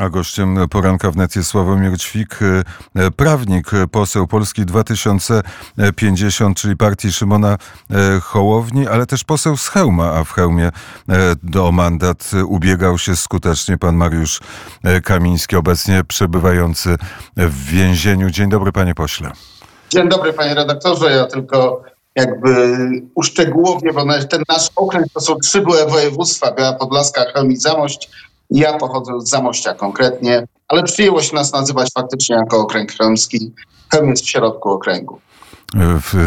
[0.00, 2.38] A gościem poranka wnet jest Sławomir Ćwik,
[2.96, 7.58] e, prawnik, poseł Polski 2050, czyli partii Szymona
[7.90, 10.72] e, Hołowni, ale też poseł z Chełma, a w Chełmie e,
[11.42, 14.40] do mandat ubiegał się skutecznie pan Mariusz
[15.04, 16.96] Kamiński, obecnie przebywający
[17.36, 18.30] w więzieniu.
[18.30, 19.30] Dzień dobry, panie pośle.
[19.90, 21.10] Dzień dobry, panie redaktorze.
[21.10, 21.82] Ja tylko
[22.16, 22.78] jakby
[23.14, 28.10] uszczegółowię, bo ten nasz okręg to są trzy były województwa, Biała Podlaska, Chełm i Zamość
[28.50, 33.52] ja pochodzę z Zamościa konkretnie, ale przyjęło się nas nazywać faktycznie jako okręg chełmski.
[33.92, 35.18] Chełm jest w środku okręgu.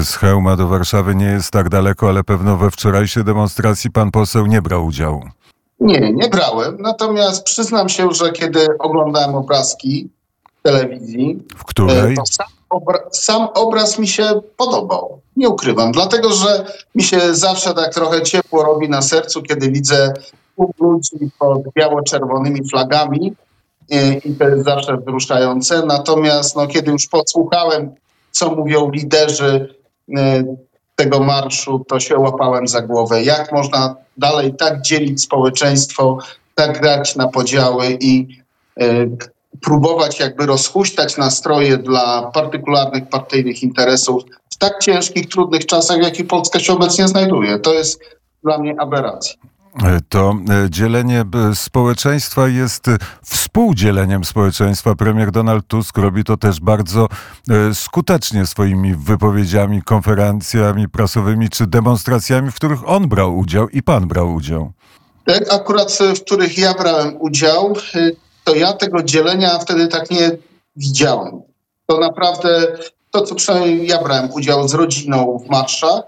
[0.03, 4.45] Z Chełma do Warszawy nie jest tak daleko, ale pewno we wczorajszej demonstracji pan poseł
[4.45, 5.23] nie brał udziału.
[5.79, 6.77] Nie, nie brałem.
[6.79, 10.09] Natomiast przyznam się, że kiedy oglądałem obrazki
[10.59, 12.17] w telewizji, w której?
[12.31, 15.21] Sam, obra sam obraz mi się podobał.
[15.35, 16.65] Nie ukrywam, dlatego że
[16.95, 20.13] mi się zawsze tak trochę ciepło robi na sercu, kiedy widzę
[20.79, 23.33] ludzi pod biało-czerwonymi flagami
[24.25, 25.85] i to jest zawsze wzruszające.
[25.85, 27.95] Natomiast no, kiedy już posłuchałem,
[28.31, 29.75] co mówią liderzy
[30.17, 30.43] e,
[30.95, 33.23] tego marszu, to się łapałem za głowę.
[33.23, 36.17] Jak można dalej tak dzielić społeczeństwo,
[36.55, 38.27] tak grać na podziały i
[38.79, 38.85] e,
[39.61, 46.27] próbować jakby rozhuśtać nastroje dla partykularnych partyjnych interesów w tak ciężkich, trudnych czasach, w jakich
[46.27, 47.59] Polska się obecnie znajduje.
[47.59, 48.01] To jest
[48.43, 49.35] dla mnie aberracja.
[50.09, 54.95] To e, dzielenie społeczeństwa jest e, współdzieleniem społeczeństwa.
[54.95, 57.07] Premier Donald Tusk robi to też bardzo
[57.49, 64.07] e, skutecznie swoimi wypowiedziami, konferencjami prasowymi czy demonstracjami, w których on brał udział i pan
[64.07, 64.71] brał udział.
[65.25, 67.73] Tak, akurat w których ja brałem udział,
[68.43, 70.31] to ja tego dzielenia wtedy tak nie
[70.75, 71.41] widziałem.
[71.85, 72.77] To naprawdę
[73.11, 76.01] to, co przynajmniej ja brałem udział z rodziną w marszach,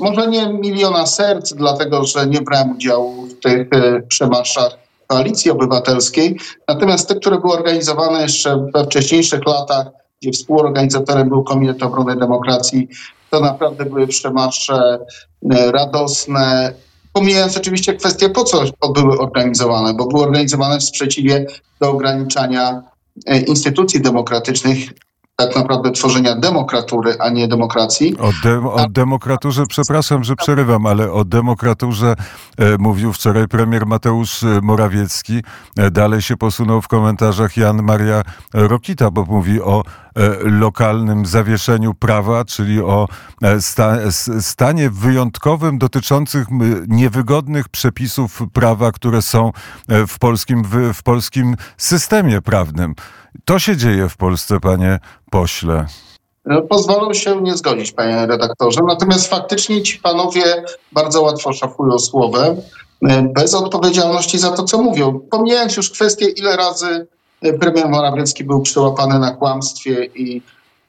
[0.00, 6.38] może nie miliona serc, dlatego że nie brałem udziału w tych y, przemarszach koalicji obywatelskiej,
[6.68, 9.86] natomiast te, które były organizowane jeszcze we wcześniejszych latach,
[10.22, 12.88] gdzie współorganizatorem był Komitet Obrony Demokracji,
[13.30, 16.72] to naprawdę były przemarsze y, radosne,
[17.12, 18.64] pomijając oczywiście kwestię, po co
[18.94, 21.46] były organizowane, bo były organizowane w sprzeciwie
[21.80, 22.82] do ograniczania
[23.46, 24.78] instytucji demokratycznych,
[25.36, 28.16] tak naprawdę tworzenia demokratury, a nie demokracji.
[28.18, 32.14] O, de o demokraturze, przepraszam, że przerywam, ale o demokraturze
[32.58, 35.42] e, mówił wczoraj premier Mateusz e, Morawiecki.
[35.78, 38.22] E, dalej się posunął w komentarzach Jan Maria
[38.54, 39.82] Rokita, bo mówi o
[40.40, 43.08] lokalnym zawieszeniu prawa, czyli o
[43.42, 43.96] e, sta
[44.40, 46.46] stanie wyjątkowym dotyczących
[46.88, 49.52] niewygodnych przepisów prawa, które są
[49.88, 50.62] e, w polskim,
[50.94, 52.94] w, polskim systemie prawnym.
[53.44, 54.98] To się dzieje w Polsce, panie
[55.30, 55.86] pośle.
[56.68, 58.80] Pozwolę się nie zgodzić, panie redaktorze.
[58.86, 62.56] Natomiast faktycznie ci panowie bardzo łatwo szafują słowem,
[63.08, 65.20] e, bez odpowiedzialności za to, co mówią.
[65.30, 67.06] Pomijając już kwestię, ile razy e,
[67.60, 70.42] premier Morawiecki był przyłapany na kłamstwie i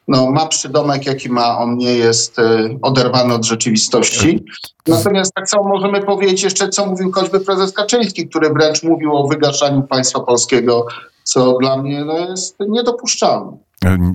[0.08, 4.46] no, ma przydomek, jaki ma, on nie jest e, oderwany od rzeczywistości.
[4.88, 9.28] Natomiast tak samo możemy powiedzieć jeszcze, co mówił choćby prezes Kaczyński, który wręcz mówił o
[9.28, 10.88] wygaszaniu państwa polskiego
[11.24, 13.58] co dla mnie no, jest niedopuszczalne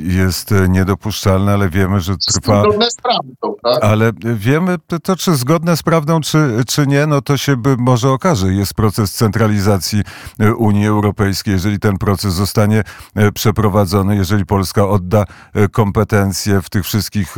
[0.02, 2.62] jest niedopuszczalne, ale wiemy, że trwa.
[2.62, 3.84] Zgodne z prawdą, tak?
[3.84, 8.10] Ale wiemy, to czy zgodne z prawdą, czy, czy nie, no to się by może
[8.10, 8.52] okaże.
[8.52, 10.02] Jest proces centralizacji
[10.40, 11.52] e, Unii Europejskiej.
[11.52, 12.82] Jeżeli ten proces zostanie
[13.14, 15.24] e, przeprowadzony, jeżeli Polska odda
[15.54, 17.36] e, kompetencje w tych wszystkich,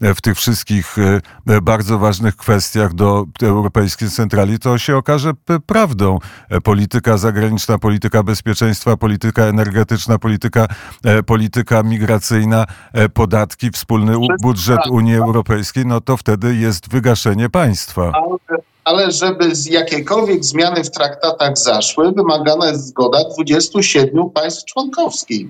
[0.00, 0.96] w tych wszystkich
[1.62, 5.32] bardzo ważnych kwestiach do Europejskiej Centrali, to się okaże
[5.66, 6.18] prawdą.
[6.64, 10.66] Polityka zagraniczna, polityka bezpieczeństwa, polityka energetyczna, polityka,
[11.26, 14.12] polityka polityka migracyjna, e, podatki, wspólny
[14.42, 18.12] budżet Unii Europejskiej, no to wtedy jest wygaszenie państwa.
[18.14, 25.48] Ale, ale żeby z jakiejkolwiek zmiany w traktatach zaszły, wymagana jest zgoda 27 państw członkowskich.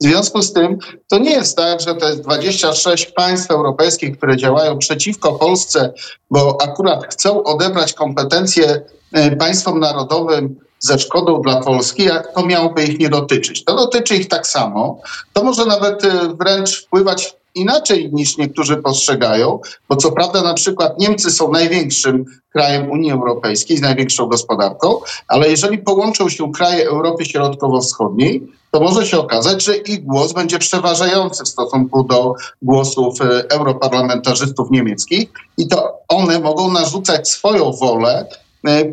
[0.00, 0.78] W związku z tym
[1.08, 5.92] to nie jest tak, że jest 26 państw europejskich, które działają przeciwko Polsce,
[6.30, 8.80] bo akurat chcą odebrać kompetencje
[9.12, 13.64] e, państwom narodowym ze szkodą dla Polski, jak to miałoby ich nie dotyczyć.
[13.64, 15.00] To dotyczy ich tak samo.
[15.32, 20.98] To może nawet y, wręcz wpływać inaczej niż niektórzy postrzegają, bo co prawda na przykład
[20.98, 27.24] Niemcy są największym krajem Unii Europejskiej z największą gospodarką, ale jeżeli połączą się kraje Europy
[27.24, 33.48] Środkowo-Wschodniej, to może się okazać, że ich głos będzie przeważający w stosunku do głosów y,
[33.48, 38.26] europarlamentarzystów niemieckich i to one mogą narzucać swoją wolę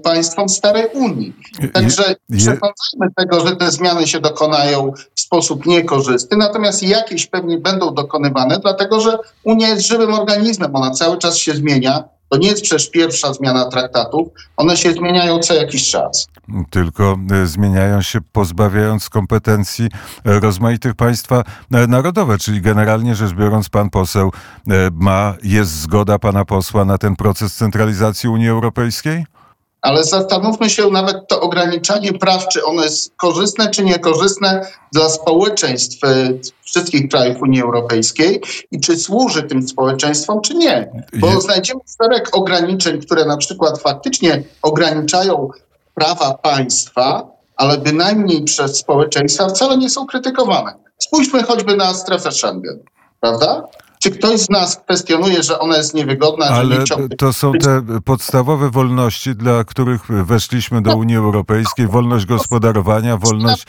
[0.03, 1.33] państwom Starej Unii.
[1.73, 7.93] Także przekonajmy tego, że te zmiany się dokonają w sposób niekorzystny, natomiast jakieś pewnie będą
[7.93, 12.03] dokonywane, dlatego że Unia jest żywym organizmem, ona cały czas się zmienia.
[12.29, 14.27] To nie jest przecież pierwsza zmiana traktatów,
[14.57, 16.27] one się zmieniają co jakiś czas.
[16.69, 19.85] Tylko e, zmieniają się pozbawiając kompetencji
[20.25, 21.43] e, rozmaitych państwa
[21.73, 24.31] e, narodowe, czyli generalnie rzecz biorąc pan poseł
[24.91, 29.25] ma, jest zgoda pana posła na ten proces centralizacji Unii Europejskiej?
[29.83, 36.03] Ale zastanówmy się nawet to ograniczanie praw, czy ono jest korzystne, czy niekorzystne dla społeczeństw
[36.03, 36.29] e,
[36.61, 38.41] wszystkich krajów Unii Europejskiej
[38.71, 40.91] i czy służy tym społeczeństwom, czy nie.
[41.13, 45.49] Bo znajdziemy szereg ograniczeń, które na przykład faktycznie ograniczają
[45.95, 50.73] prawa państwa, ale bynajmniej przez społeczeństwa wcale nie są krytykowane.
[50.97, 52.79] Spójrzmy choćby na strefę Schengen,
[53.21, 53.67] prawda?
[54.03, 56.45] Czy ktoś z nas kwestionuje, że ona jest niewygodna?
[56.45, 56.77] Ale
[57.17, 61.87] to są te podstawowe wolności, dla których weszliśmy do Unii Europejskiej.
[61.87, 63.65] Wolność gospodarowania, wolność...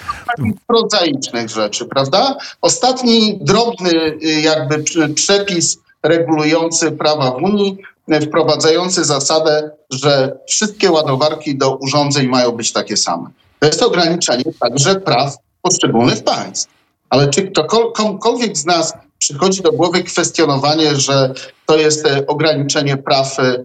[0.66, 2.36] Prozaicznych rzeczy, prawda?
[2.60, 4.84] Ostatni drobny y, jakby
[5.14, 7.78] przepis regulujący prawa w Unii,
[8.12, 13.30] y, wprowadzający zasadę, że wszystkie ładowarki do urządzeń mają być takie same.
[13.58, 16.70] To jest ograniczenie także praw poszczególnych państw.
[17.10, 18.92] Ale czy ktokolwiek z nas
[19.24, 21.34] przychodzi do głowy kwestionowanie, że
[21.66, 23.64] to jest e, ograniczenie praw e,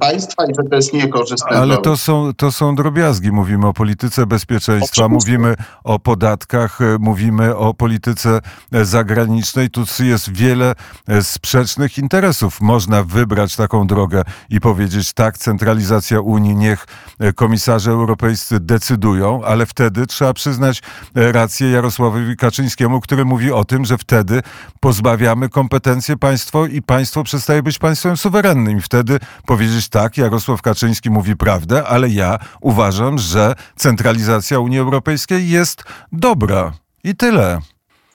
[0.00, 1.56] państwa i że to jest niekorzystne.
[1.56, 3.32] Ale to są, to są drobiazgi.
[3.32, 5.08] Mówimy o polityce bezpieczeństwa, Oczywiście.
[5.08, 8.40] mówimy o podatkach, e, mówimy o polityce
[8.72, 9.70] e, zagranicznej.
[9.70, 10.74] Tu jest wiele
[11.22, 12.60] sprzecznych interesów.
[12.60, 16.86] Można wybrać taką drogę i powiedzieć tak, centralizacja Unii, niech
[17.34, 20.82] komisarze europejscy decydują, ale wtedy trzeba przyznać
[21.14, 24.42] rację Jarosławowi Kaczyńskiemu, który mówi o tym, że wtedy
[24.80, 28.78] pozbawiamy kompetencje państwo i państwo przestaje być państwem suwerennym.
[28.78, 29.18] I wtedy
[29.64, 35.82] powiedzieć tak, Jarosław Kaczyński mówi prawdę, ale ja uważam, że centralizacja Unii Europejskiej jest
[36.12, 36.72] dobra.
[37.04, 37.58] I tyle.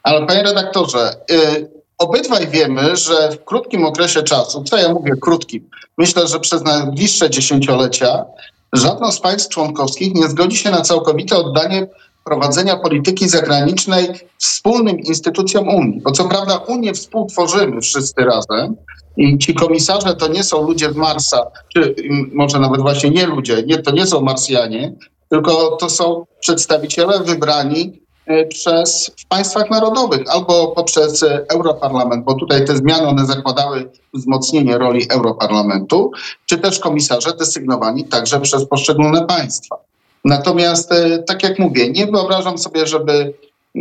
[0.04, 5.70] Ale panie redaktorze, yy, obydwaj wiemy, że w krótkim okresie czasu, co ja mówię krótkim,
[5.98, 8.26] myślę, że przez najbliższe dziesięciolecia
[8.74, 11.88] żadno z państw członkowskich nie zgodzi się na całkowite oddanie
[12.30, 16.02] prowadzenia polityki zagranicznej wspólnym instytucjom Unii.
[16.02, 18.76] Bo co prawda Unię współtworzymy wszyscy razem
[19.18, 21.96] i ci komisarze to nie są ludzie z Marsa, czy
[22.34, 24.94] może nawet właśnie nie ludzie, nie, to nie są Marsjanie,
[25.30, 32.66] tylko to są przedstawiciele wybrani e, przez w państwach narodowych albo poprzez Europarlament, bo tutaj
[32.66, 36.12] te zmiany one zakładały wzmocnienie roli Europarlamentu,
[36.46, 39.89] czy też komisarze desygnowani także przez poszczególne państwa.
[40.26, 43.34] Natomiast, e, tak jak mówię, nie wyobrażam sobie, żeby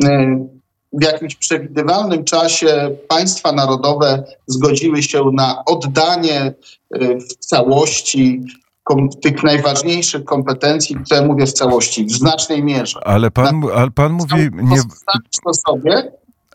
[0.04, 0.46] e,
[0.92, 6.54] w jakimś przewidywalnym czasie państwa narodowe zgodziły się na oddanie e,
[7.20, 8.42] w całości
[9.22, 13.00] tych najważniejszych kompetencji, które mówię w całości, w znacznej mierze.
[13.04, 14.50] Ale pan, ale pan mówi...
[14.52, 14.82] Nie...
[15.44, 16.12] To sobie,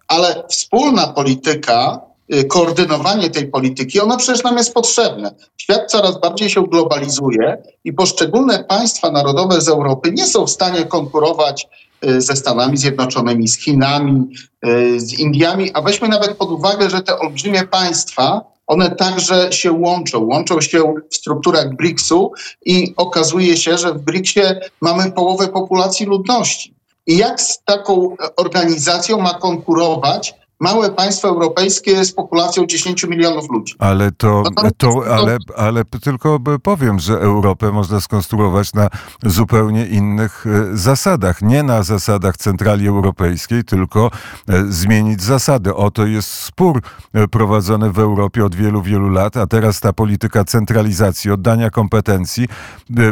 [0.08, 2.13] ale wspólna polityka Y,
[2.50, 5.36] koordynowanie tej polityki, ono przecież nam jest potrzebne.
[5.58, 10.86] Świat coraz bardziej się globalizuje i poszczególne państwa narodowe z Europy nie są w stanie
[10.86, 11.68] konkurować
[12.06, 14.28] y, ze Stanami Zjednoczonymi, z Chinami,
[14.66, 19.72] y, z Indiami, a weźmy nawet pod uwagę, że te olbrzymie państwa, one także się
[19.72, 22.32] łączą, łączą się w strukturach BRICS-u
[22.66, 26.74] i okazuje się, że w BRICS-ie mamy połowę populacji ludności.
[27.08, 33.76] I jak z taką organizacją ma konkurować małe państwo europejskie z populacją 10 milionów ludzi.
[33.80, 38.90] Ale to, no to, ale, ale tylko powiem, że Europę można skonstruować na
[39.24, 41.42] zupełnie innych e, zasadach.
[41.42, 44.12] Nie na zasadach centrali europejskiej, tylko
[44.50, 45.76] e, zmienić zasady.
[45.76, 46.82] Oto jest spór
[47.14, 52.48] e, prowadzony w Europie od wielu, wielu lat, a teraz ta polityka centralizacji, oddania kompetencji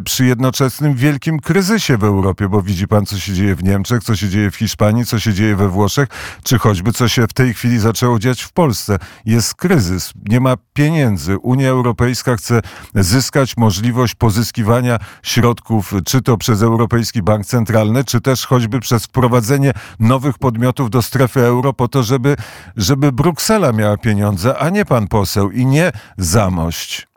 [0.06, 4.16] przy jednoczesnym wielkim kryzysie w Europie, bo widzi pan, co się dzieje w Niemczech, co
[4.16, 6.10] się dzieje w Hiszpanii, co się dzieje we Włoszech,
[6.44, 8.98] czy choćby co się w tej chwili zaczęło dziać w Polsce.
[9.26, 11.38] Jest kryzys, nie ma pieniędzy.
[11.38, 12.62] Unia Europejska chce
[12.96, 19.72] zyskać możliwość pozyskiwania środków, czy to przez Europejski Bank Centralny, czy też choćby przez wprowadzenie
[20.00, 22.36] nowych podmiotów do strefy euro, po to, żeby,
[22.78, 27.08] żeby Bruksela miała pieniądze, a nie pan poseł i nie zamość.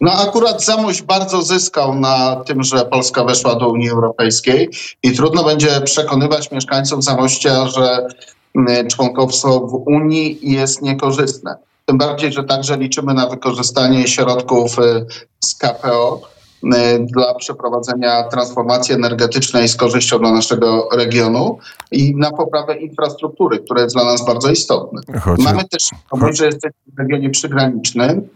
[0.00, 4.70] No akurat Zamość bardzo zyskał na tym, że Polska weszła do Unii Europejskiej
[5.02, 8.06] i trudno będzie przekonywać mieszkańców Zamościa, że
[8.90, 11.56] członkowstwo w Unii jest niekorzystne.
[11.86, 15.06] Tym bardziej, że także liczymy na wykorzystanie środków y,
[15.40, 16.20] z KPO
[16.64, 16.68] y,
[16.98, 21.58] dla przeprowadzenia transformacji energetycznej z korzyścią dla naszego regionu
[21.90, 25.00] i na poprawę infrastruktury, która jest dla nas bardzo istotna.
[25.38, 26.38] Mamy też, choć...
[26.38, 28.28] że jesteśmy w regionie przygranicznym,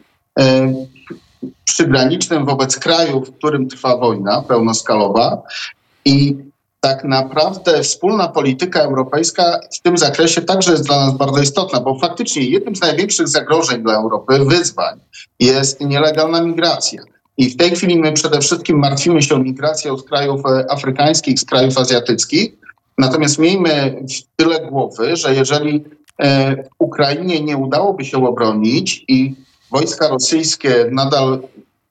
[1.65, 5.43] przygranicznym wobec kraju, w którym trwa wojna pełnoskalowa
[6.05, 6.37] i
[6.87, 11.99] tak naprawdę wspólna polityka europejska w tym zakresie także jest dla nas bardzo istotna, bo
[11.99, 15.01] faktycznie jednym z największych zagrożeń dla Europy, wyzwań
[15.41, 17.03] jest nielegalna migracja.
[17.37, 21.41] I w tej chwili my przede wszystkim martwimy się o migrację z krajów e, afrykańskich,
[21.41, 22.53] z krajów azjatyckich.
[22.99, 25.85] Natomiast miejmy w tyle głowy, że jeżeli
[26.23, 29.35] e, Ukrainie nie udałoby się obronić i
[29.71, 31.41] wojska rosyjskie nadal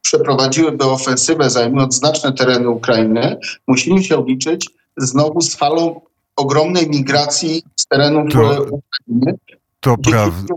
[0.02, 3.38] przeprowadziłyby ofensywę, zajmując znaczne tereny Ukrainy,
[3.68, 6.02] musimy się liczyć znowu z falą
[6.36, 9.38] ogromnej migracji z terenów to, Ukrainy.
[9.80, 10.56] To prawda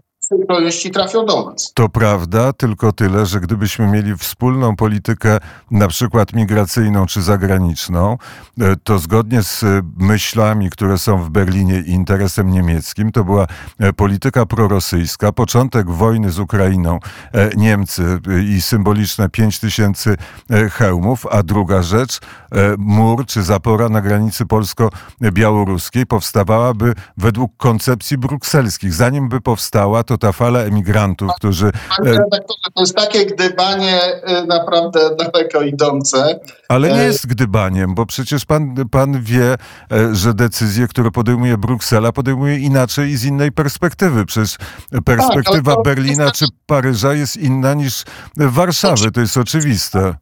[0.60, 1.72] jeśli trafią do nas.
[1.74, 5.38] To prawda, tylko tyle, że gdybyśmy mieli wspólną politykę,
[5.70, 8.18] na przykład migracyjną czy zagraniczną,
[8.60, 9.64] e, to zgodnie z
[9.98, 13.46] myślami, które są w Berlinie i interesem niemieckim, to była
[13.78, 16.98] e, polityka prorosyjska, początek wojny z Ukrainą,
[17.32, 20.16] e, Niemcy i symboliczne 5 tysięcy
[20.72, 22.20] hełmów, a druga rzecz,
[22.78, 28.94] mur czy zapora na granicy polsko-białoruskiej powstawałaby według koncepcji brukselskich.
[28.94, 31.66] Zanim by powstała, to ta fala emigrantów, którzy...
[31.66, 32.16] E,
[32.74, 36.40] to jest takie gdybanie e, naprawdę daleko idące.
[36.68, 39.56] Ale nie e, jest gdybaniem, bo przecież pan, pan wie,
[40.12, 44.26] że decyzje, które podejmuje Bruksela, podejmuje inaczej i z innej perspektywy.
[44.26, 44.56] Przecież
[45.04, 46.36] perspektywa tak, Berlina jest...
[46.36, 48.04] czy Paryża jest inna niż
[48.36, 50.14] Warszawy, to jest oczywiste.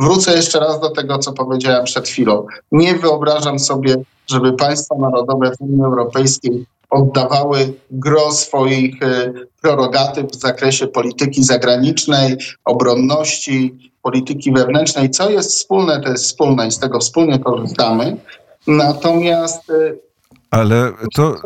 [0.00, 2.46] Wrócę jeszcze raz do tego, co powiedziałem przed chwilą.
[2.72, 3.96] Nie wyobrażam sobie,
[4.26, 12.36] żeby państwa narodowe w Unii Europejskiej oddawały gro swoich e, prerogatyw w zakresie polityki zagranicznej,
[12.64, 15.10] obronności, polityki wewnętrznej.
[15.10, 18.16] Co jest wspólne, to jest wspólne i z tego wspólnie korzystamy.
[18.66, 19.92] Natomiast e,
[20.50, 21.36] ale to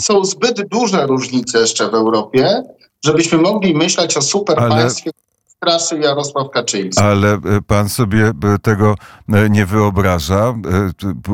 [0.00, 2.62] są zbyt duże różnice jeszcze w Europie,
[3.04, 5.27] żebyśmy mogli myśleć o superpaństwie, ale
[5.58, 7.04] straszy Jarosław Kaczyński.
[7.04, 8.94] Ale e, pan sobie e, tego
[9.28, 10.54] e, nie wyobraża.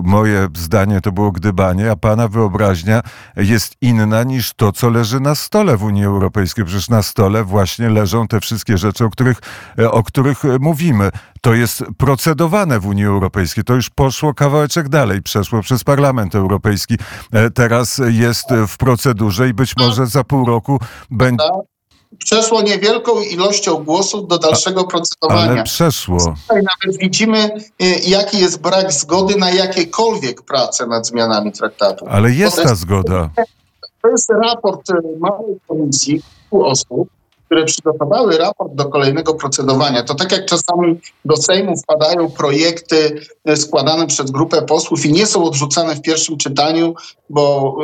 [0.02, 3.02] Moje zdanie to było gdybanie, a pana wyobraźnia
[3.36, 6.64] jest inna niż to, co leży na stole w Unii Europejskiej.
[6.64, 9.38] Przecież na stole właśnie leżą te wszystkie rzeczy, o których,
[9.90, 11.10] o których mówimy.
[11.40, 13.64] To jest procedowane w Unii Europejskiej.
[13.64, 16.96] To już poszło kawałeczek dalej, przeszło przez Parlament Europejski.
[17.54, 21.44] Teraz jest w procedurze i być może za pół roku będzie
[22.18, 25.52] przeszło niewielką ilością głosów do dalszego procedowania.
[25.52, 26.18] Ale przeszło.
[26.18, 27.50] Tutaj nawet widzimy,
[27.82, 32.06] y, jaki jest brak zgody na jakiekolwiek prace nad zmianami traktatu.
[32.08, 33.30] Ale jest ta zgoda.
[34.02, 37.08] To jest raport y, małej komisji, pół osób,
[37.46, 40.02] które przygotowały raport do kolejnego procedowania.
[40.02, 45.26] To tak jak czasami do Sejmu wpadają projekty y, składane przez grupę posłów i nie
[45.26, 46.94] są odrzucane w pierwszym czytaniu,
[47.30, 47.76] bo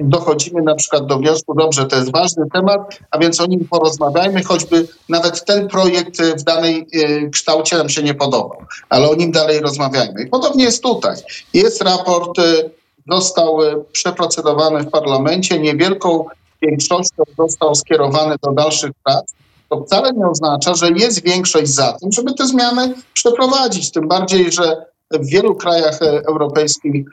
[0.00, 4.42] dochodzimy na przykład do wniosku, dobrze, to jest ważny temat, a więc o nim porozmawiajmy,
[4.44, 9.32] choćby nawet ten projekt w danej y, kształcie nam się nie podobał, ale o nim
[9.32, 10.22] dalej rozmawiajmy.
[10.22, 11.16] I podobnie jest tutaj.
[11.54, 12.70] Jest raport, y,
[13.10, 13.58] został
[13.92, 16.24] przeprocedowany w parlamencie, niewielką
[16.62, 19.34] większością został skierowany do dalszych prac.
[19.68, 23.90] To wcale nie oznacza, że jest większość za tym, żeby te zmiany przeprowadzić.
[23.90, 24.76] Tym bardziej, że
[25.10, 27.06] w wielu krajach europejskich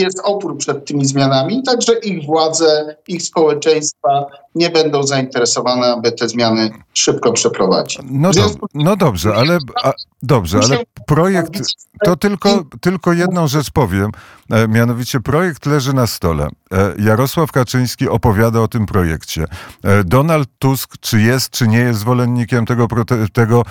[0.00, 6.28] jest opór przed tymi zmianami, także ich władze, ich społeczeństwa nie będą zainteresowane, aby te
[6.28, 7.98] zmiany szybko przeprowadzić.
[8.10, 11.60] No, do, no dobrze, ale a, dobrze, ale projekt
[12.04, 14.10] to tylko, tylko jedną rzecz powiem,
[14.50, 16.48] e, mianowicie projekt leży na stole.
[16.72, 19.44] E, Jarosław Kaczyński opowiada o tym projekcie.
[19.84, 22.86] E, Donald Tusk, czy jest, czy nie jest zwolennikiem tego,
[23.32, 23.62] tego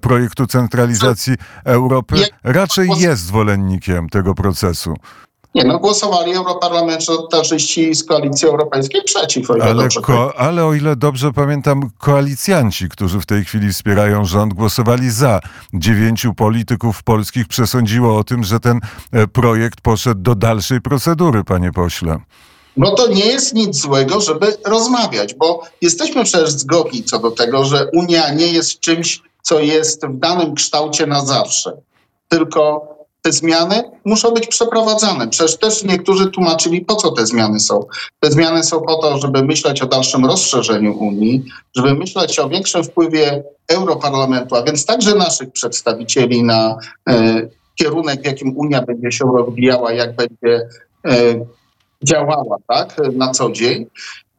[0.00, 2.16] projektu centralizacji Europy?
[2.44, 4.94] Raczej jest zwolennikiem tego procesu.
[5.54, 9.50] Nie, no głosowali europarlamentarzyści z Koalicji Europejskiej przeciw.
[9.50, 14.24] O ile ale, ko, ale o ile dobrze pamiętam, koalicjanci, którzy w tej chwili wspierają
[14.24, 15.40] rząd, głosowali za.
[15.74, 18.80] Dziewięciu polityków polskich przesądziło o tym, że ten
[19.12, 22.18] e, projekt poszedł do dalszej procedury, panie pośle.
[22.76, 27.64] No to nie jest nic złego, żeby rozmawiać, bo jesteśmy przecież zgodni co do tego,
[27.64, 31.72] że Unia nie jest czymś, co jest w danym kształcie na zawsze.
[32.28, 32.93] Tylko
[33.24, 35.28] te zmiany muszą być przeprowadzane.
[35.28, 37.86] Przecież też niektórzy tłumaczyli, po co te zmiany są.
[38.20, 41.44] Te zmiany są po to, żeby myśleć o dalszym rozszerzeniu Unii,
[41.76, 46.76] żeby myśleć o większym wpływie Europarlamentu, a więc także naszych przedstawicieli na
[47.08, 47.42] e,
[47.74, 50.68] kierunek, w jakim Unia będzie się rozwijała, jak będzie
[51.06, 51.34] e,
[52.02, 53.86] działała tak, na co dzień.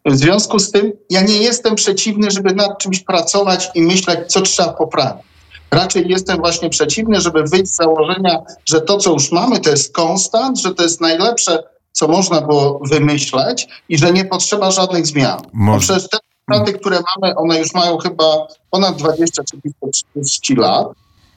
[0.05, 4.41] W związku z tym ja nie jestem przeciwny, żeby nad czymś pracować i myśleć, co
[4.41, 5.34] trzeba poprawić.
[5.75, 9.93] Raczej jestem właśnie przeciwny, żeby wyjść z założenia, że to, co już mamy, to jest
[9.93, 15.41] konstant, że to jest najlepsze, co można było wymyśleć i że nie potrzeba żadnych zmian.
[15.53, 15.93] Może...
[15.93, 19.57] Przecież te sprawy, które mamy, one już mają chyba ponad 20 czy
[20.13, 20.87] 30 lat.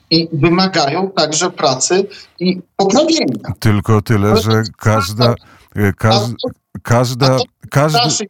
[0.09, 2.07] i wymagają także pracy
[2.39, 3.53] i poprawienia.
[3.59, 5.35] Tylko tyle, że każda,
[5.97, 6.37] każda,
[6.83, 7.37] każda,
[7.71, 8.27] każdy...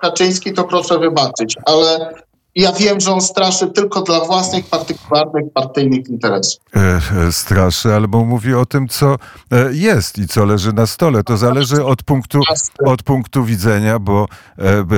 [0.00, 2.14] Kaczyński to proszę wybaczyć, ale
[2.56, 6.60] ja wiem, że on straszy tylko dla własnych, partykularnych, partyjnych interesów.
[6.76, 9.16] E, e, straszy, albo mówi o tym, co
[9.52, 11.24] e, jest i co leży na stole.
[11.24, 12.40] To zależy od punktu,
[12.86, 14.28] od punktu widzenia, bo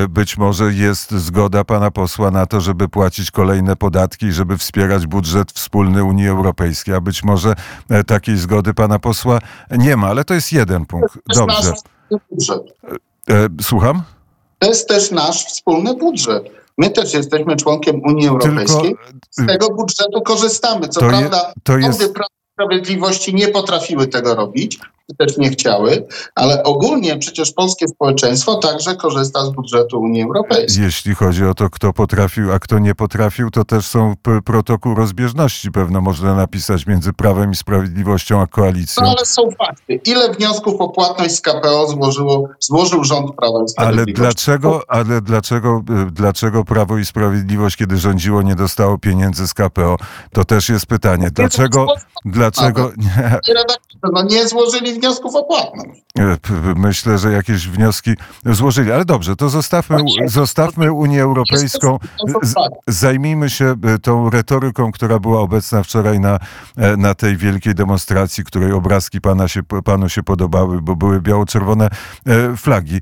[0.08, 5.52] być może jest zgoda pana posła na to, żeby płacić kolejne podatki, żeby wspierać budżet
[5.52, 7.54] wspólny Unii Europejskiej, a być może
[8.06, 9.38] takiej zgody pana posła
[9.70, 11.18] nie ma, ale to jest jeden punkt.
[11.34, 11.72] Dobrze.
[13.60, 14.02] Słucham?
[14.58, 16.57] To jest też nasz wspólny budżet.
[16.78, 18.96] My też jesteśmy członkiem Unii Europejskiej.
[18.96, 20.88] Tylko, z tego budżetu korzystamy.
[20.88, 22.14] Co prawda, je, to jest...
[22.52, 24.78] Sprawiedliwości nie potrafiły tego robić,
[25.14, 30.84] też nie chciały, ale ogólnie przecież polskie społeczeństwo także korzysta z budżetu Unii Europejskiej.
[30.84, 35.70] Jeśli chodzi o to, kto potrafił, a kto nie potrafił, to też są protokół rozbieżności
[35.70, 39.02] pewno można napisać między Prawem i Sprawiedliwością a koalicją.
[39.02, 39.94] No ale są fakty.
[40.04, 44.14] Ile wniosków o płatność z KPO złożyło, złożył rząd Prawa i Sprawiedliwości?
[44.16, 49.54] Ale dlaczego, ale dlaczego, y, dlaczego Prawo i Sprawiedliwość, kiedy rządziło, nie dostało pieniędzy z
[49.54, 49.96] KPO?
[50.32, 51.30] To też jest pytanie.
[51.30, 51.86] Dlaczego,
[52.24, 53.40] dlaczego nie?
[54.12, 56.00] No nie złożyli wniosków o płatność.
[56.18, 56.36] E,
[56.76, 58.14] myślę, że jakieś wnioski
[58.46, 61.98] złożyli, ale dobrze, to zostawmy, zostawmy Unię Europejską.
[62.86, 66.38] Zajmijmy się e, tą retoryką, która była obecna wczoraj na,
[66.76, 71.88] e, na tej wielkiej demonstracji, której obrazki pana się, panu się podobały, bo były biało-czerwone
[72.56, 73.00] flagi.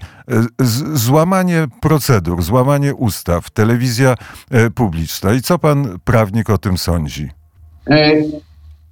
[0.95, 4.15] Złamanie procedur, złamanie ustaw, telewizja
[4.75, 5.33] publiczna.
[5.33, 7.31] I co pan prawnik o tym sądzi?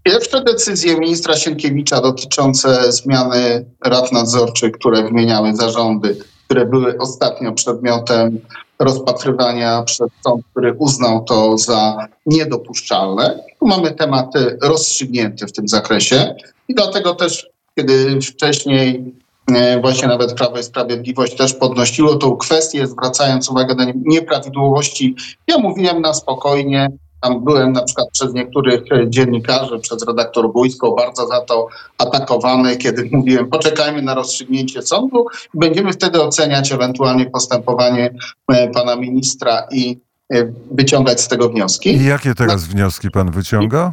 [0.04, 8.40] Pierwsze decyzje ministra Sienkiewicza dotyczące zmiany rad nadzorczych, które wymieniały zarządy, które były ostatnio przedmiotem
[8.78, 13.44] rozpatrywania przez sąd, który uznał to za niedopuszczalne.
[13.61, 16.34] Tu mamy tematy rozstrzygnięte w tym zakresie
[16.68, 19.14] i dlatego też, kiedy wcześniej
[19.54, 25.14] e, właśnie nawet Prawo i Sprawiedliwość też podnosiło tą kwestię, zwracając uwagę na nieprawidłowości,
[25.46, 26.88] ja mówiłem na spokojnie,
[27.24, 32.76] tam byłem na przykład przez niektórych e, dziennikarzy, przez redaktor Bójską bardzo za to atakowany,
[32.76, 38.14] kiedy mówiłem poczekajmy na rozstrzygnięcie sądu i będziemy wtedy oceniać ewentualnie postępowanie
[38.48, 39.98] e, pana ministra i
[40.32, 41.90] e, wyciągać z tego wnioski.
[41.90, 42.74] I jakie teraz no.
[42.74, 43.92] wnioski pan wyciąga?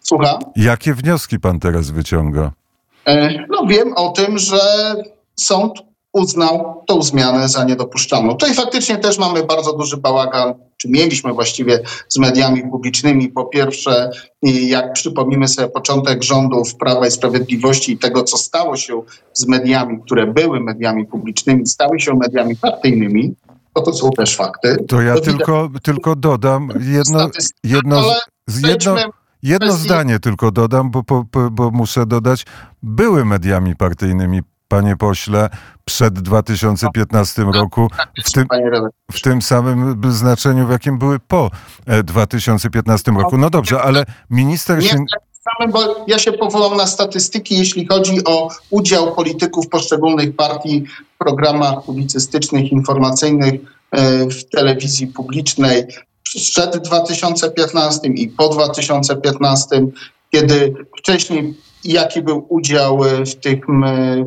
[0.00, 0.38] Słucham?
[0.56, 2.52] Jakie wnioski pan teraz wyciąga?
[3.50, 4.60] No wiem o tym, że
[5.36, 5.72] sąd
[6.18, 8.36] uznał tą zmianę za niedopuszczalną.
[8.36, 13.28] Tutaj faktycznie też mamy bardzo duży bałagan, czy mieliśmy właściwie z mediami publicznymi.
[13.28, 14.10] Po pierwsze,
[14.42, 19.02] jak przypomnimy sobie początek rządów Prawa i Sprawiedliwości i tego, co stało się
[19.32, 23.34] z mediami, które były mediami publicznymi, stały się mediami partyjnymi,
[23.74, 24.76] to to są też fakty.
[24.88, 27.28] To ja to tylko, widać, tylko dodam jedno,
[27.64, 28.02] jedno,
[28.62, 28.96] jedno,
[29.42, 32.46] jedno zdanie tylko dodam, bo, bo, bo muszę dodać,
[32.82, 35.50] były mediami partyjnymi panie pośle,
[35.84, 37.88] przed 2015 roku,
[38.24, 38.46] w tym,
[39.12, 41.50] w tym samym znaczeniu, w jakim były po
[42.04, 43.38] 2015 e, roku.
[43.38, 44.96] No dobrze, ale minister się...
[45.58, 51.18] Samym, bo ja się powołam na statystyki, jeśli chodzi o udział polityków poszczególnych partii w
[51.18, 53.54] programach publicystycznych, informacyjnych
[53.90, 55.86] e, w telewizji publicznej
[56.22, 59.86] przed 2015 i po 2015,
[60.30, 63.58] kiedy wcześniej jaki był udział e, w tych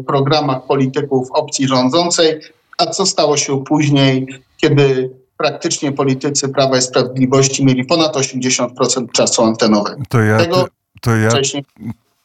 [0.07, 2.39] programach polityków opcji rządzącej,
[2.77, 9.43] a co stało się później, kiedy praktycznie politycy Prawa i Sprawiedliwości mieli ponad 80% czasu
[9.43, 10.03] antenowego.
[10.09, 10.67] To ja, Tego
[11.01, 11.29] to ja,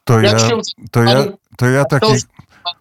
[0.05, 0.37] to ja,
[0.91, 1.25] to ja,
[1.57, 2.13] to ja taki...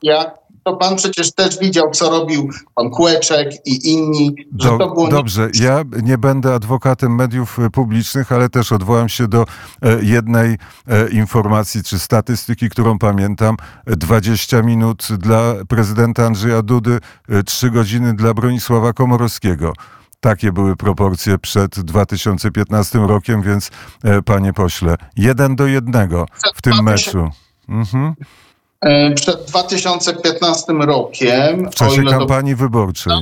[0.03, 0.31] Ja,
[0.65, 4.35] to pan przecież też widział, co robił pan Kłeczek i inni.
[4.59, 5.65] Że do, to było dobrze, nie...
[5.65, 9.41] ja nie będę adwokatem mediów e, publicznych, ale też odwołam się do
[9.81, 13.57] e, jednej e, informacji czy statystyki, którą pamiętam.
[13.87, 16.99] 20 minut dla prezydenta Andrzeja Dudy,
[17.45, 19.73] 3 godziny dla Bronisława Komorowskiego.
[20.19, 23.71] Takie były proporcje przed 2015 rokiem, więc
[24.25, 26.25] panie pośle, jeden do jednego
[26.55, 27.29] w tym meczu.
[27.69, 28.15] Mhm.
[28.81, 31.71] E, przed 2015 rokiem.
[31.71, 32.57] W czasie kampanii do...
[32.57, 33.13] wyborczej.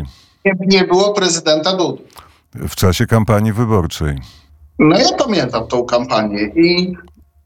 [0.46, 2.04] Nie, nie było prezydenta Dudy.
[2.56, 4.18] W czasie kampanii wyborczej.
[4.80, 6.94] No ja pamiętam tą kampanię i,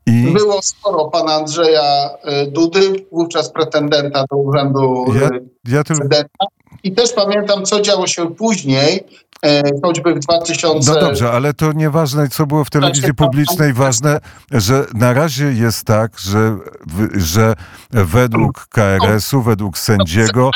[0.06, 0.32] I?
[0.34, 5.30] było sporo pana Andrzeja e, Dudy, wówczas pretendenta do urzędu ja,
[5.78, 6.46] ja prezydenta.
[6.88, 9.04] I też pamiętam, co działo się później,
[9.46, 10.94] E, choćby w 2000...
[10.94, 13.74] No dobrze, ale to nieważne, co było w telewizji publicznej.
[13.74, 14.20] Ważne,
[14.52, 16.58] że na razie jest tak, że,
[17.16, 17.54] że
[17.92, 20.52] według KRS-u, według sędziego,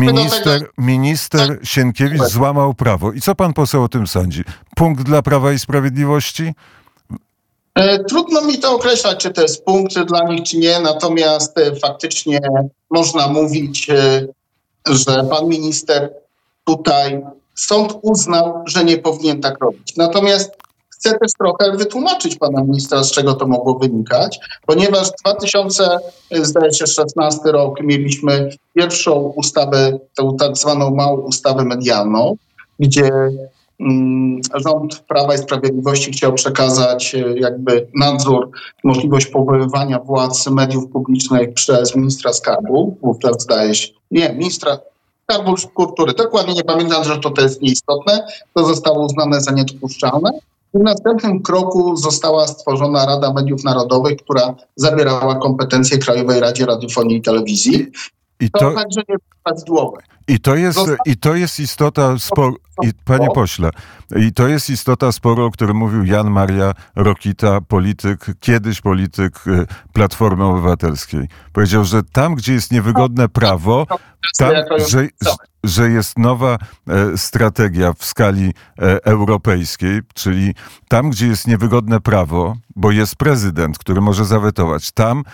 [0.00, 3.12] minister, minister Sienkiewicz złamał prawo.
[3.12, 4.44] I co pan poseł o tym sądzi?
[4.76, 6.54] Punkt dla Prawa i Sprawiedliwości?
[7.74, 11.76] E, trudno mi to określać, czy to jest punkt dla nich, czy nie, natomiast e,
[11.76, 12.40] faktycznie
[12.90, 13.90] można mówić,
[14.88, 16.12] że pan minister
[16.64, 19.96] tutaj, sąd uznał, że nie powinien tak robić.
[19.96, 20.56] Natomiast
[20.88, 28.50] chcę też trochę wytłumaczyć pana ministra, z czego to mogło wynikać, ponieważ 2016 rok mieliśmy
[28.74, 32.36] pierwszą ustawę, tę tak zwaną małą ustawę medialną,
[32.78, 33.10] gdzie
[34.54, 38.50] rząd Prawa i Sprawiedliwości chciał przekazać e, jakby nadzór,
[38.84, 44.78] możliwość powoływania władz mediów publicznych przez ministra skarbu, wówczas zdaje się, nie, ministra
[45.30, 50.30] skarbu kultury, dokładnie nie pamiętam, że to, to jest nieistotne, to zostało uznane za niedopuszczalne.
[50.74, 57.22] W następnym kroku została stworzona Rada Mediów Narodowych, która zabierała kompetencje Krajowej Radzie Radiofonii i
[57.22, 57.86] Telewizji.
[58.40, 59.98] I to, to także nie prawidłowe.
[60.28, 63.70] I to jest, i to jest istota sporu, i, panie pośle,
[64.16, 69.66] i to jest istota sporu, o którym mówił Jan Maria Rokita, polityk, kiedyś polityk y,
[69.92, 71.28] Platformy Obywatelskiej.
[71.52, 73.86] Powiedział, że tam, gdzie jest niewygodne prawo,
[74.38, 74.52] tam,
[74.88, 75.08] że,
[75.64, 80.54] że jest nowa e, strategia w skali e, europejskiej, czyli
[80.88, 85.24] tam, gdzie jest niewygodne prawo, bo jest prezydent, który może zawetować, tam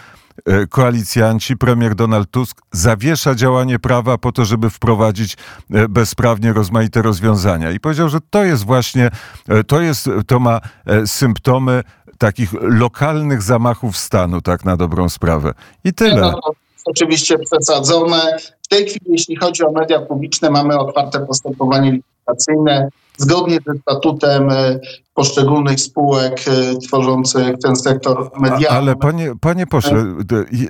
[0.71, 5.37] koalicjanci, premier Donald Tusk zawiesza działanie prawa po to, żeby wprowadzić
[5.71, 7.71] e, bezprawnie rozmaite rozwiązania.
[7.71, 9.11] I powiedział, że to jest właśnie,
[9.49, 10.61] e, to jest, to ma
[11.07, 11.83] symptomy
[12.19, 15.55] takich lokalnych zamachów stanu, tak na dobrą sprawę.
[15.85, 16.21] I tyle.
[16.21, 16.41] No,
[16.85, 18.37] oczywiście przesadzone.
[18.63, 22.89] W tej chwili, jeśli chodzi o media publiczne, mamy otwarte postępowanie likwidacyjne
[23.21, 24.81] zgodnie ze statutem e,
[25.15, 28.71] poszczególnych spółek e, tworzących ten sektor medialny.
[28.71, 30.05] Ale panie, panie pośle,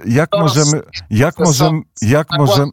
[0.07, 2.71] jak możemy, jak możemy, jak możemy,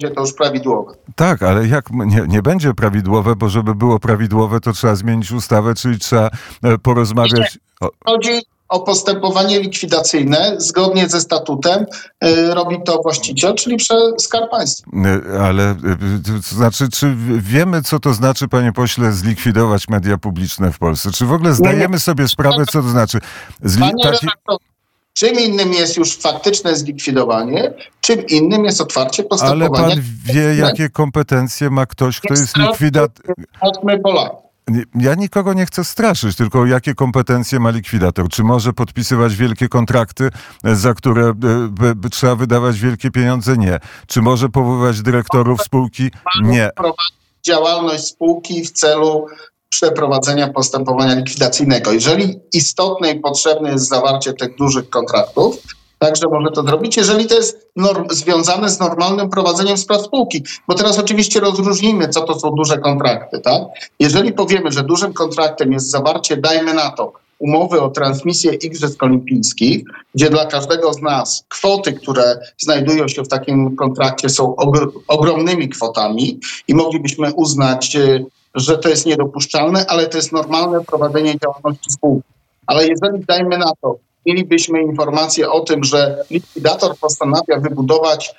[0.00, 0.94] będzie to już prawidłowe.
[1.16, 5.74] Tak, ale jak nie, nie będzie prawidłowe, bo żeby było prawidłowe, to trzeba zmienić ustawę,
[5.74, 6.30] czyli trzeba
[6.62, 7.58] e, porozmawiać.
[8.06, 11.86] Chodzi o postępowanie likwidacyjne zgodnie ze statutem
[12.24, 13.76] y, robi to właściciel, czyli
[14.18, 14.90] Skarb Państwa.
[15.34, 20.72] Y, ale y, to znaczy, czy wiemy, co to znaczy, panie pośle, zlikwidować media publiczne
[20.72, 21.10] w Polsce?
[21.10, 23.18] Czy w ogóle zdajemy sobie sprawę, co to znaczy?
[23.64, 24.26] Zli- panie taki...
[25.12, 29.84] Czym innym jest już faktyczne zlikwidowanie, czym innym jest otwarcie postępowania.
[29.84, 33.34] Ale pan wie, jakie kompetencje ma ktoś, kto jest likwidatorem.
[34.02, 34.45] Polaków.
[34.94, 38.28] Ja nikogo nie chcę straszyć, tylko jakie kompetencje ma likwidator?
[38.28, 40.30] Czy może podpisywać wielkie kontrakty,
[40.64, 41.34] e, za które
[42.04, 43.56] e, trzeba wydawać wielkie pieniądze?
[43.56, 43.80] Nie.
[44.06, 46.10] Czy może powoływać dyrektorów spółki?
[46.42, 46.70] Nie.
[47.46, 49.26] Działalność spółki w celu
[49.68, 51.92] przeprowadzenia postępowania likwidacyjnego.
[51.92, 55.56] Jeżeli istotne i potrzebne jest zawarcie tych dużych kontraktów,
[55.98, 60.42] Także może to zrobić, jeżeli to jest norm, związane z normalnym prowadzeniem spraw spółki.
[60.68, 63.40] Bo teraz oczywiście rozróżnijmy, co to są duże kontrakty.
[63.40, 63.62] Tak?
[64.00, 69.84] Jeżeli powiemy, że dużym kontraktem jest zawarcie, dajmy na to, umowy o transmisję Igrzysk Olimpijskich,
[70.14, 74.56] gdzie dla każdego z nas kwoty, które znajdują się w takim kontrakcie są
[75.08, 81.38] ogromnymi kwotami i moglibyśmy uznać, e, że to jest niedopuszczalne, ale to jest normalne prowadzenie
[81.38, 82.28] działalności spółki.
[82.66, 88.34] Ale jeżeli dajmy na to, mielibyśmy informację o tym, że likwidator postanawia wybudować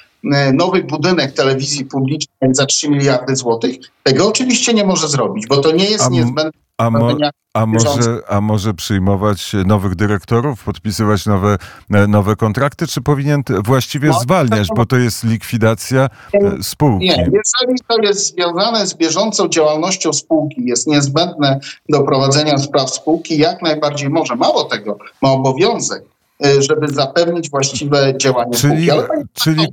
[0.54, 5.72] nowy budynek telewizji publicznej za 3 miliardy złotych, tego oczywiście nie może zrobić, bo to
[5.72, 7.18] nie jest niezbędne a, mo,
[7.54, 11.58] a, może, a może przyjmować nowych dyrektorów, podpisywać nowe,
[11.92, 17.06] e, nowe kontrakty, czy powinien właściwie no, zwalniać, bo to jest likwidacja e, spółki?
[17.06, 23.38] Nie, jeżeli to jest związane z bieżącą działalnością spółki, jest niezbędne do prowadzenia spraw spółki,
[23.38, 24.36] jak najbardziej może.
[24.36, 26.04] Mało tego, ma obowiązek,
[26.46, 28.92] e, żeby zapewnić właściwe działanie czyli, spółki.
[28.92, 29.68] Ale czyli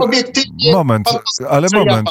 [0.00, 0.72] obiektywnie...
[0.72, 1.08] Moment,
[1.48, 2.10] ale moment.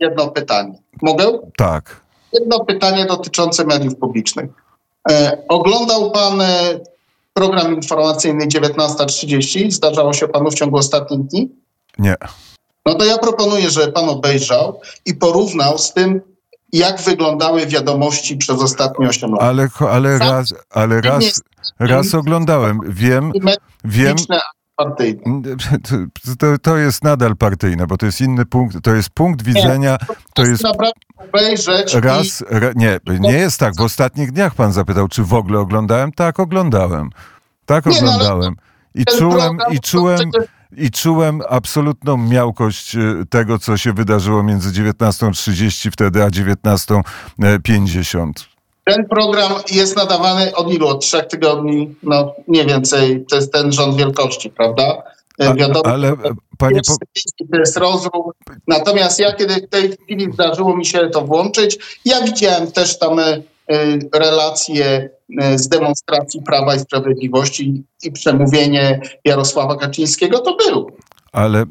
[0.00, 0.78] Jedno pytanie.
[1.02, 1.38] Mogę?
[1.56, 2.00] Tak.
[2.32, 4.50] Jedno pytanie dotyczące mediów publicznych.
[5.10, 6.80] E, oglądał pan e,
[7.34, 9.70] program informacyjny 19.30?
[9.70, 11.50] Zdarzało się panu w ciągu ostatnich dni?
[11.98, 12.14] Nie.
[12.86, 16.20] No to ja proponuję, żeby pan obejrzał i porównał z tym,
[16.72, 19.42] jak wyglądały wiadomości przez ostatnie 8 lat.
[19.42, 21.42] Ale, ale raz, ale raz,
[21.78, 22.80] raz oglądałem.
[22.88, 23.32] Wiem,
[23.84, 24.16] wiem,
[24.78, 25.42] partyjne.
[26.38, 29.98] To, to jest nadal partyjne, bo to jest inny punkt, to jest punkt widzenia, nie,
[30.06, 30.64] to, to jest...
[31.16, 32.44] obejrzeć raz, i...
[32.50, 33.76] ra, nie, nie jest tak.
[33.76, 36.12] W ostatnich dniach pan zapytał, czy w ogóle oglądałem?
[36.12, 37.10] Tak, oglądałem.
[37.66, 38.56] Tak, nie, no, oglądałem.
[38.94, 40.30] I czułem, i czułem,
[40.76, 48.57] i czułem absolutną miałkość e, tego, co się wydarzyło między 19.30 wtedy, a 19.50.
[48.88, 50.88] Ten program jest nadawany od ilu?
[50.88, 51.94] Od trzech tygodni?
[52.02, 53.24] No nie więcej.
[53.30, 55.02] To jest ten rząd wielkości, prawda?
[55.38, 56.16] A, Wiadomo, ale
[56.58, 56.80] panie...
[56.86, 56.96] Po...
[57.52, 58.34] To jest rozruch.
[58.68, 63.18] Natomiast ja, kiedy w tej chwili zdarzyło mi się to włączyć, ja widziałem też tam
[63.18, 63.42] y,
[64.14, 65.10] relacje
[65.56, 70.90] z demonstracji Prawa i Sprawiedliwości i przemówienie Jarosława Kaczyńskiego to był.
[71.38, 71.64] Ale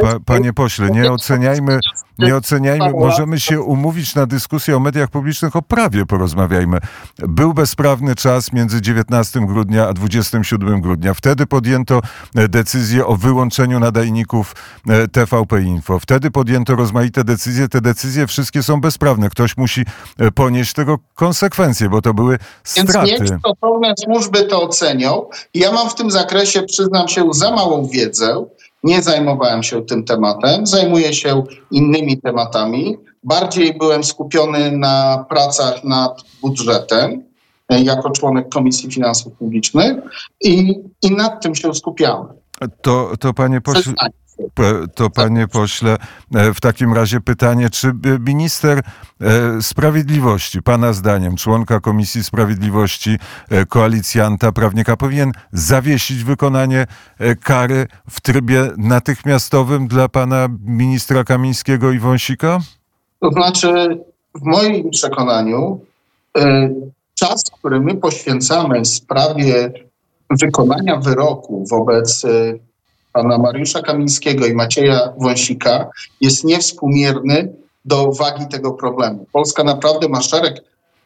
[0.00, 1.78] pa, panie pośle, nie oceniajmy,
[2.18, 6.78] nie oceniajmy, możemy się umówić na dyskusję o mediach publicznych, o prawie porozmawiajmy.
[7.18, 11.14] Był bezprawny czas między 19 grudnia a 27 grudnia.
[11.14, 12.00] Wtedy podjęto
[12.34, 14.54] decyzję o wyłączeniu nadajników
[15.12, 15.98] TVP Info.
[15.98, 17.68] Wtedy podjęto rozmaite decyzje.
[17.68, 19.30] Te decyzje wszystkie są bezprawne.
[19.30, 19.84] Ktoś musi
[20.34, 23.08] ponieść tego konsekwencje, bo to były straty.
[23.08, 25.26] Więc niech stosowne służby to ocenią.
[25.54, 28.44] Ja mam w tym zakresie, przyznam się, za małą wiedzę
[28.82, 32.98] nie zajmowałem się tym tematem, zajmuję się innymi tematami.
[33.24, 37.22] Bardziej byłem skupiony na pracach nad budżetem
[37.68, 39.96] e, jako członek Komisji Finansów Publicznych
[40.40, 42.26] i, i nad tym się skupiałem.
[42.82, 43.92] To, to panie pośle.
[44.94, 45.96] To panie pośle,
[46.34, 48.80] e, w takim razie pytanie, czy minister
[49.20, 53.18] e, sprawiedliwości, pana zdaniem, członka Komisji Sprawiedliwości,
[53.50, 56.86] e, koalicjanta, prawnika, powinien zawiesić wykonanie
[57.42, 62.58] kary w trybie natychmiastowym dla pana ministra Kamińskiego i Wąsika?
[63.20, 64.00] To znaczy,
[64.34, 65.80] w moim przekonaniu,
[67.14, 69.72] czas, który my poświęcamy sprawie
[70.30, 72.26] wykonania wyroku wobec
[73.12, 79.26] pana Mariusza Kamińskiego i Macieja Wąsika jest niewspółmierny do wagi tego problemu.
[79.32, 80.62] Polska naprawdę ma szereg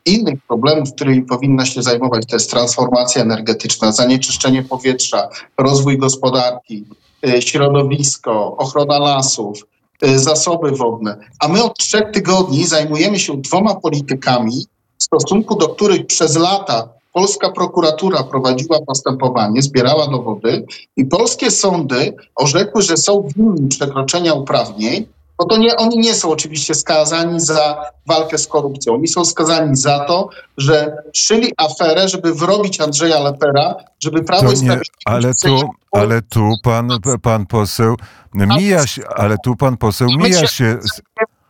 [0.06, 2.26] innych problemów, którymi powinna się zajmować.
[2.26, 6.84] To jest transformacja energetyczna, zanieczyszczenie powietrza, rozwój gospodarki,
[7.26, 9.66] y, środowisko, ochrona lasów,
[10.04, 11.16] y, zasoby wodne.
[11.40, 14.66] A my od trzech tygodni zajmujemy się dwoma politykami,
[14.98, 22.14] w stosunku do których przez lata polska prokuratura prowadziła postępowanie, zbierała dowody i polskie sądy
[22.34, 25.06] orzekły, że są winni przekroczenia uprawnień,
[25.38, 28.94] bo to nie, oni nie są oczywiście skazani za walkę z korupcją.
[28.94, 34.56] Oni są skazani za to, że szyli aferę, żeby wrobić Andrzeja Lepera, żeby Prawo i
[34.56, 34.90] Sprawiedliwość...
[35.04, 36.88] Ale tu, ale tu pan,
[37.22, 37.96] pan poseł
[38.34, 40.78] mija się, ale tu pan poseł mija się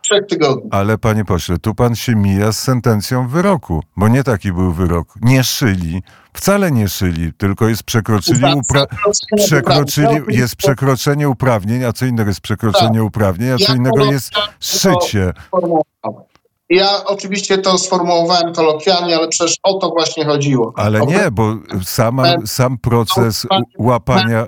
[0.07, 0.69] trzech tygodni.
[0.71, 5.13] Ale panie pośle, tu pan się mija z sentencją wyroku, bo nie taki był wyrok.
[5.21, 8.85] Nie szyli, wcale nie szyli, tylko jest przekroczyli, upra-
[9.45, 13.07] przekroczyli jest przekroczenie uprawnień, a co innego jest przekroczenie tak.
[13.07, 15.33] uprawnień, a co innego jest szycie.
[16.69, 20.73] Ja oczywiście to sformułowałem kolokwialnie, ale przecież o to właśnie chodziło.
[20.75, 24.45] Ale nie, bo sama, sam proces łapania...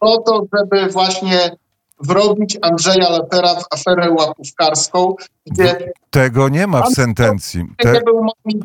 [0.00, 1.56] O to, żeby właśnie
[2.00, 5.14] wrobić Andrzeja Lepera w aferę łapówkarską,
[5.46, 5.92] gdzie...
[6.10, 7.64] Tego nie ma w sentencji.
[7.76, 8.00] Te...
[8.00, 8.58] był moim.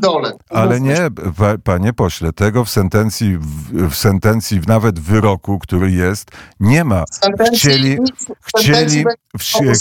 [0.50, 0.98] Ale nie,
[1.64, 7.04] panie pośle, tego w sentencji, w, w sentencji, w nawet wyroku, który jest, nie ma.
[7.54, 7.98] Chcieli,
[8.42, 9.06] chcieli,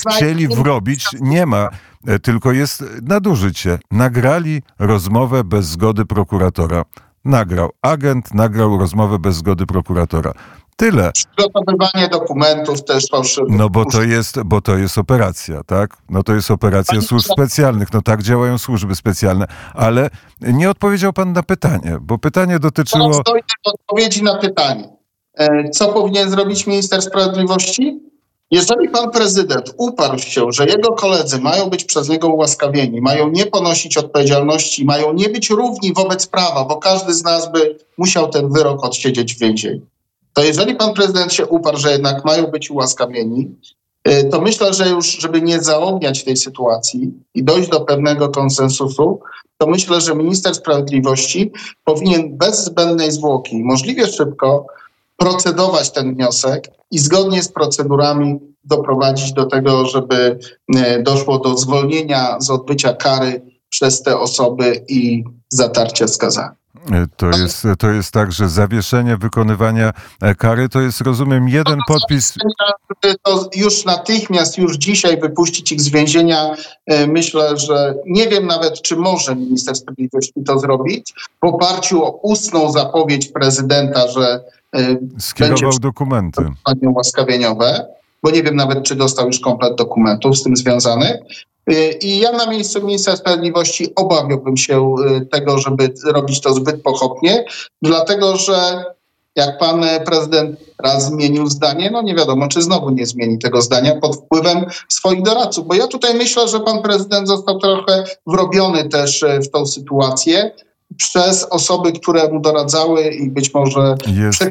[0.08, 1.68] chcieli wrobić, nie ma
[2.06, 3.78] e, tylko jest nadużycie.
[3.90, 6.84] Nagrali rozmowę bez zgody prokuratora.
[7.24, 10.32] Nagrał agent, nagrał rozmowę bez zgody prokuratora.
[10.83, 11.12] Tyle.
[11.12, 13.51] Przygotowywanie dokumentów też fałszywych.
[13.57, 15.97] No bo to jest, bo to jest operacja, tak?
[16.11, 17.92] No to jest operacja służb specjalnych.
[17.92, 19.47] No tak działają służby specjalne.
[19.75, 23.05] Ale nie odpowiedział pan na pytanie, bo pytanie dotyczyło...
[23.05, 24.88] Teraz dojdę do odpowiedzi na pytanie.
[25.38, 28.01] E, co powinien zrobić minister sprawiedliwości?
[28.51, 33.47] Jeżeli pan prezydent uparł się, że jego koledzy mają być przez niego ułaskawieni, mają nie
[33.47, 38.53] ponosić odpowiedzialności, mają nie być równi wobec prawa, bo każdy z nas by musiał ten
[38.53, 39.87] wyrok odsiedzieć w więzieniu,
[40.33, 43.51] to jeżeli pan prezydent się uparł, że jednak mają być ułaskawieni,
[44.09, 49.21] y, to myślę, że już, żeby nie zaogniać tej sytuacji i dojść do pewnego konsensusu,
[49.59, 51.53] to myślę, że minister sprawiedliwości
[51.85, 54.66] powinien bez zbędnej zwłoki, możliwie szybko,
[55.16, 60.38] procedować ten wniosek i zgodnie z procedurami doprowadzić do tego, żeby
[60.77, 66.62] y, doszło do zwolnienia z odbycia kary przez te osoby i zatarcia skazania.
[67.16, 69.92] To jest, to jest tak, że zawieszenie wykonywania
[70.23, 72.35] e, kary to jest, rozumiem, jeden podpis.
[73.23, 76.55] To już natychmiast, już dzisiaj wypuścić ich z więzienia,
[76.87, 82.11] e, myślę, że nie wiem nawet, czy może minister sprawiedliwości to zrobić, w oparciu o
[82.11, 86.42] ustną zapowiedź prezydenta, że e, skierował będzie dokumenty
[86.83, 87.87] łaskawieniowe
[88.23, 91.16] bo nie wiem nawet, czy dostał już komplet dokumentów z tym związanych.
[91.70, 96.83] Y, I ja na miejscu ministra sprawiedliwości obawiałbym się y, tego, żeby robić to zbyt
[96.83, 97.44] pochopnie,
[97.83, 98.85] dlatego że
[99.37, 104.01] jak pan prezydent raz zmienił zdanie, no nie wiadomo, czy znowu nie zmieni tego zdania
[104.01, 105.66] pod wpływem swoich doradców.
[105.66, 110.51] Bo ja tutaj myślę, że pan prezydent został trochę wrobiony też y, w tą sytuację
[110.96, 114.44] przez osoby, które mu doradzały i być może jest,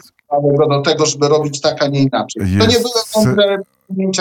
[0.58, 2.44] go do tego, żeby robić tak, a nie inaczej.
[2.46, 3.58] Jest, to nie były mądre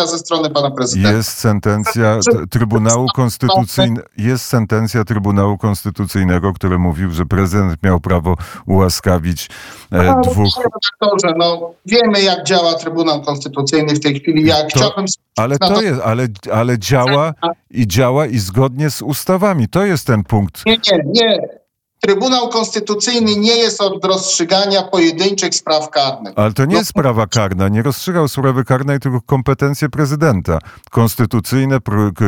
[0.06, 1.16] ze strony pana prezydenta.
[1.16, 2.18] Jest sentencja
[2.50, 9.48] Trybunału Konstytucyjnego, jest sentencja Trybunału Konstytucyjnego, który mówił, że prezydent miał prawo ułaskawić
[9.92, 10.54] e, dwóch.
[10.54, 14.46] panie redaktorze, no, wiemy, jak działa Trybunał Konstytucyjny w tej chwili.
[14.46, 15.04] Ja To- chciałbym
[15.37, 17.35] Ale to to- jest, ale, ale działa
[17.70, 19.68] i działa i zgodnie z ustawami.
[19.68, 20.66] To jest ten punkt.
[20.66, 21.60] Nie, nie, nie.
[22.00, 26.32] Trybunał Konstytucyjny nie jest od rozstrzygania pojedynczych spraw karnych.
[26.36, 27.68] Ale to nie No- jest sprawa karna.
[27.68, 30.58] Nie rozstrzygał sprawy karnej, tylko kompetencje prezydenta.
[30.90, 31.78] Konstytucyjne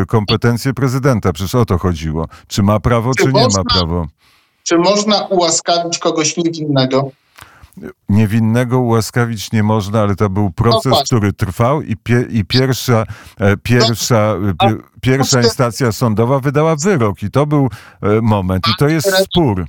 [0.08, 1.32] kompetencje prezydenta.
[1.32, 2.28] Przecież o to chodziło.
[2.48, 4.06] Czy ma prawo, Czy czy nie ma można- prawo.
[4.62, 7.10] Czy można ułaskawić kogoś niewinnego?
[8.08, 11.04] Niewinnego ułaskawić nie można, ale to był proces, właśnie.
[11.04, 13.04] który trwał i, pie, i pierwsza,
[13.40, 17.68] e, pierwsza, e, a- pie, pierwsza instancja sądowa wydała wyrok i to był
[18.02, 18.64] e, moment.
[18.68, 19.66] I to jest spór.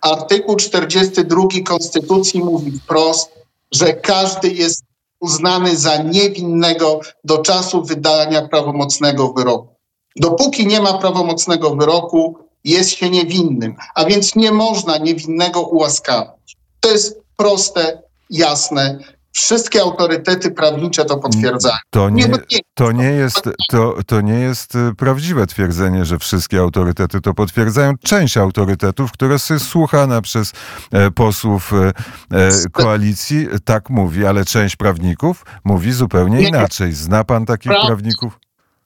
[0.00, 3.30] Artykuł 42 Konstytucji mówi wprost,
[3.72, 4.84] że każdy jest
[5.20, 9.68] uznany za niewinnego do czasu wydania prawomocnego wyroku.
[10.16, 16.56] Dopóki nie ma prawomocnego wyroku, jest się niewinnym, a więc nie można niewinnego ułaskawić.
[16.80, 18.98] To jest proste, jasne.
[19.32, 21.74] Wszystkie autorytety prawnicze to potwierdzają.
[21.90, 22.28] To Nie,
[22.74, 27.92] to nie, jest, to, to nie jest e, prawdziwe twierdzenie, że wszystkie autorytety to potwierdzają.
[28.02, 30.52] Część autorytetów, która jest słuchana przez
[30.92, 31.92] e, posłów e,
[32.36, 36.48] e, koalicji, tak mówi, ale część prawników mówi zupełnie Nie.
[36.48, 36.92] inaczej.
[36.92, 38.38] Zna pan takich Pra- prawników?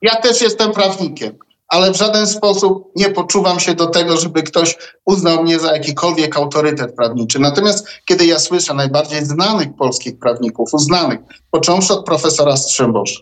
[0.03, 1.33] Ja też jestem prawnikiem,
[1.68, 6.37] ale w żaden sposób nie poczuwam się do tego, żeby ktoś uznał mnie za jakikolwiek
[6.37, 7.38] autorytet prawniczy.
[7.38, 13.20] Natomiast kiedy ja słyszę najbardziej znanych polskich prawników, uznanych, począwszy od profesora Strzembosza,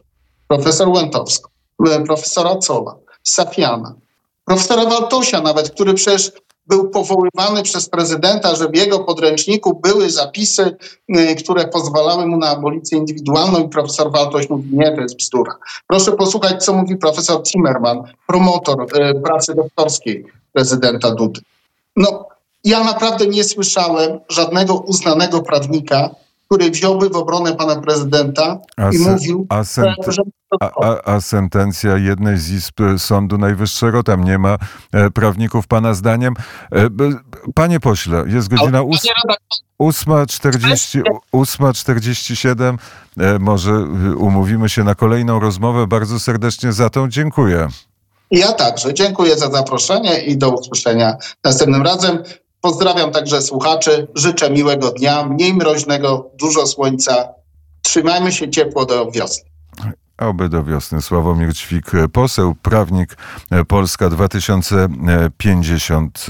[0.48, 1.48] profesor Łętowska,
[1.90, 3.94] e, profesora Cola, Sapiana,
[4.44, 6.32] profesora Waltosia nawet, który przecież
[6.66, 10.76] był powoływany przez prezydenta, że w jego podręczniku były zapisy,
[11.16, 15.56] y, które pozwalały mu na abolicję indywidualną i profesor Waltoś mówi, nie, to jest bzdura.
[15.86, 21.40] Proszę posłuchać, co mówi profesor Zimmerman, promotor y, pracy doktorskiej prezydenta Dudy.
[21.96, 22.26] No,
[22.64, 26.10] ja naprawdę nie słyszałem żadnego uznanego prawnika,
[26.52, 30.22] który wziąłby w obronę pana prezydenta A, i mówił, a, sent, że...
[30.60, 34.56] a, a, a sentencja jednej z izb e, Sądu Najwyższego, tam nie ma
[34.92, 36.34] e, prawników pana zdaniem.
[36.70, 37.10] E, b-
[37.54, 41.02] panie pośle, jest godzina Ale, ós- panie redaktorze, 8.40,
[41.34, 42.78] 8.47.
[43.18, 43.70] E, Może
[44.12, 45.86] y, umówimy się na kolejną rozmowę.
[45.86, 47.68] Bardzo serdecznie za tą dziękuję.
[48.30, 48.94] Ja także.
[48.94, 52.22] Dziękuję za zaproszenie i do usłyszenia następnym razem.
[52.62, 54.08] Pozdrawiam także słuchaczy.
[54.14, 57.28] Życzę miłego dnia, mniej mroźnego, dużo słońca.
[57.82, 59.50] Trzymajmy się ciepło do wiosny.
[60.18, 61.02] Oby do wiosny.
[61.02, 63.16] Sławomir Ćwik, poseł, prawnik,
[63.68, 66.26] Polska 2050.